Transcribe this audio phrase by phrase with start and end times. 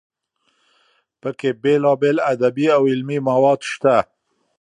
[1.21, 3.95] پکې بېلابېل ادبي او علمي مواد شته.